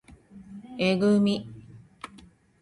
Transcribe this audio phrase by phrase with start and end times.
[0.79, 1.47] えぐみ